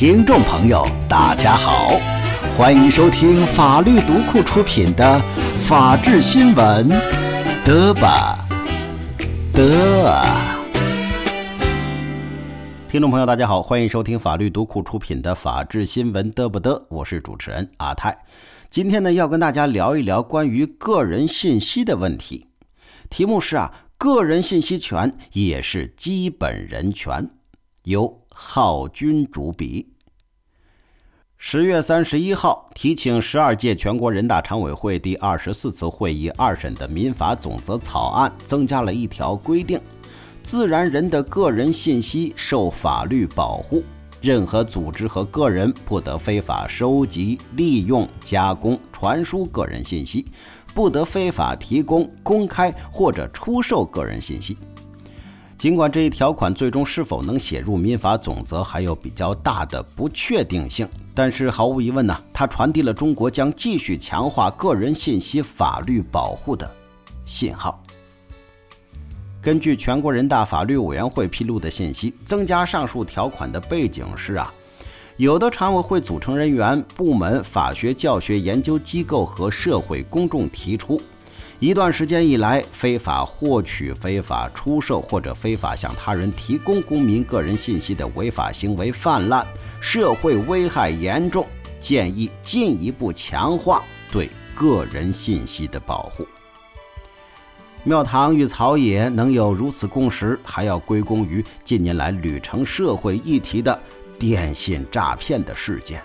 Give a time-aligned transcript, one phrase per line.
[0.00, 1.90] 听众朋友，大家好，
[2.56, 5.04] 欢迎收听法律读库出品的
[5.68, 6.88] 《法治新闻》，
[7.66, 8.38] 得吧，
[9.52, 10.24] 得。
[12.88, 16.82] 听众朋友，大家好，欢迎收听法律读库出品的《法治新闻》，得不得？
[16.88, 18.16] 我是主持人阿泰。
[18.70, 22.46] 今天呢，要跟大家聊一聊关于个人信息的问题。
[23.10, 27.28] 题目是啊，个人信息权也是基本人权。
[27.84, 29.94] 由浩军主笔。
[31.38, 39.80] 十月三十一号，提请十二届全国人大常委会第二十四次会议二审的民法总则草案增加了一条规定：
[40.42, 43.82] 自然人的个人信息受法律保护。
[44.20, 50.26] 任何组织和个人不得非法收集、利用、加工、传输个人信息，
[50.74, 54.58] 不得非法提供、公开或者出售个人信息。
[55.60, 66.66] 尽管这一条款最终是否能写入民法总则还有比较大的不确定性，但是毫无疑问呢，它传递了中国将继续强化个人信息法律保护的
[67.26, 67.78] 信号。
[69.42, 74.50] 根据全国人大法律委员会披露的信息，增加上述条款的背景是啊，
[75.18, 80.98] 有的常委会组成人员、部门、法学教学研究机构和社会公众提出，
[81.60, 89.46] 一段时间以来，非法获取、非法出售或者非法向他人提供公民个人信息的违法行为泛滥，
[89.78, 91.46] 社会危害严重，
[91.78, 96.26] 建议进一步强化对个人信息的保护。
[97.84, 103.78] 庙堂与草野能有如此共识，还要归功于近年来屡成社会议题的
[104.18, 106.02] 电信诈骗的事件。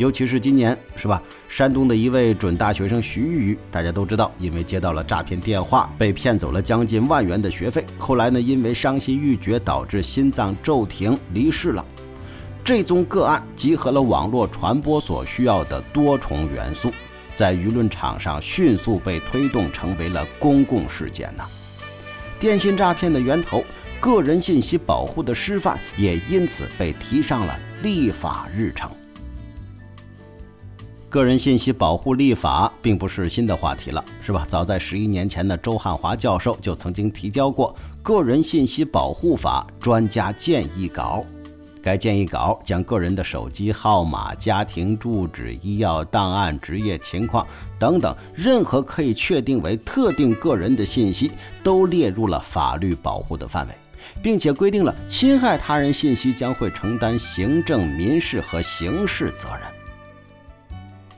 [0.00, 1.22] 尤其是今年，是吧？
[1.50, 7.84] 山东的一位准大学生徐玉玉，大家都知道，因为接到了诈骗电话，被骗走了将近万元的学费。
[7.98, 11.84] 后来呢，因为伤心欲绝，导致心脏骤停离世了。
[12.64, 16.90] 这宗个案集合了网络传播所需要的多重元素。
[17.34, 21.44] 在舆论场上迅速被推动成为了公共事件呢。
[22.38, 23.62] 电信诈骗的源头，
[24.00, 28.90] 个人信息保护的示范，也因此被提上了立法日程。
[31.10, 34.46] 个人信息保护立法并不是新的话题了，是吧？
[34.46, 41.24] 早在十一年前的周汉华教授就曾经提交过《个人信息保护法》专家建议稿。
[41.82, 47.44] 该建议稿将个人的手机号码、家庭住址、医药档案、职业情况
[47.76, 51.32] 等等任何可以确定为特定个人的信息，
[51.64, 53.74] 都列入了法律保护的范围，
[54.22, 59.79] 并且规定了侵害他人信息将会承担行政、民事和刑事责任。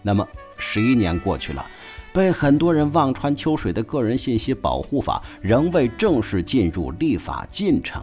[0.03, 0.27] 那么，
[0.59, 1.65] 十一年过去了，
[2.13, 8.03] 被很多人望穿秋水的个人信息保护法仍未正式进入立法进程。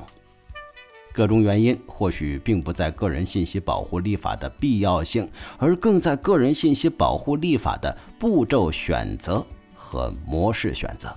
[1.12, 5.28] 各种原因或许并不在个人信息保护立法的必要性，
[5.58, 9.46] 而更在个人信息保护立法的步骤选择
[9.76, 11.14] 和模式选择。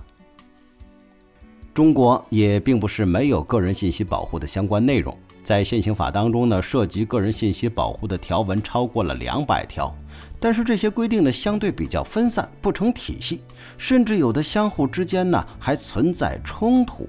[1.73, 9.95] 中国也并不是没有个人信息保护的相关内容，在现行法当中呢，涉及个人信息保护的条文超过了两百条，
[10.39, 13.41] 但是这些规定呢相对比较分散，不成体系，
[13.77, 17.07] 甚至有的相互之间呢还存在冲突。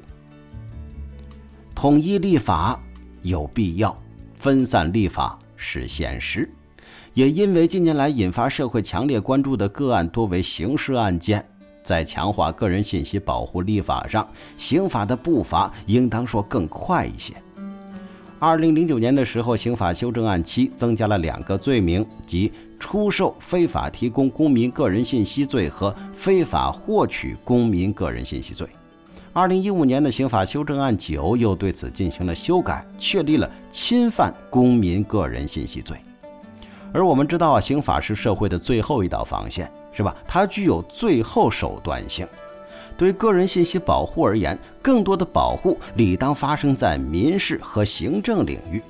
[1.75, 2.81] 统一立法
[3.23, 3.97] 有必要，
[4.37, 6.49] 分散立法是现实。
[7.13, 11.45] 也因为近年来引发社会强烈关注的个案多为刑事案件，
[11.83, 17.35] 在强化个人信息保护立法上，刑法的步伐应当说更快一些。
[18.41, 22.53] 二零零九年的时候，刑法修正案七增加了两个罪名，即
[22.85, 28.69] 出售、非法提供公民个人信息罪和非法获取公民个人信息罪。
[29.33, 35.97] 二零一五年的刑法修正案九又对此进行了修改，确立了侵犯公民个人信息罪。
[36.93, 40.15] 而我们知道啊，刑法是社会的最后一道防线，是吧？
[40.29, 42.29] 它具有最后手段性。
[42.99, 48.83] 对个人信息保护而言，更多的保护理当发生在民事和行政领域。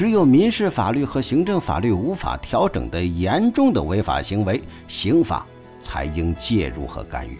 [0.00, 5.46] 只有民事法律和行政法律无法调整的严重的违法行为，刑法
[5.78, 7.36] 才应介入和干预。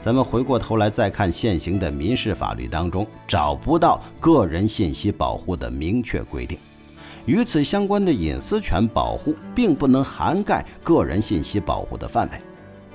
[0.00, 6.58] 咱们回过头来再看现行的民事法律当中，找不到个人信息保护的明确规定，
[7.26, 12.38] 与此相关的隐私权保护并不能涵盖个人信息保护的范围。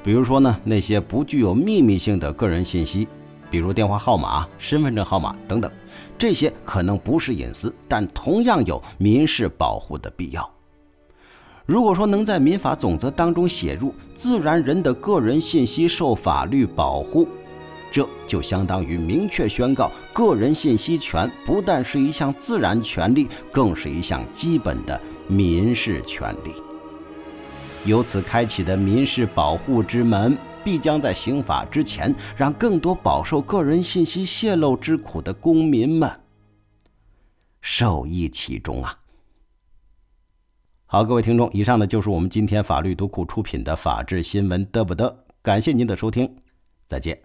[0.03, 3.07] 比如说呢，那些不具有秘密性的个人信息，
[3.51, 5.71] 比如电话号码、身份证号码等等，
[6.17, 10.49] 这些可能不是隐私，但同样有民事保护的必要。
[11.65, 17.27] 如果说能在民法总则当中写入自然人的个人信息受法律保护，
[17.89, 26.53] 这就相当于明确宣告，个人信息权不但是一项自然权利，更是一项基本的民事权利。
[27.83, 36.19] 由此开启的民事保护之门，必将在刑法之前，让更多饱受个人信息泄露之苦的公民们
[37.61, 38.99] 受益其中啊！
[40.87, 45.25] 好，各位听众，以上呢就是我们今天法律读库出品的法治新闻，得不得？
[45.43, 46.35] 感谢您的收听，
[46.87, 47.21] 再见。